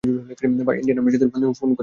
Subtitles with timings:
[0.03, 1.79] বা Indian army যাদের আমি ফোন করেছি।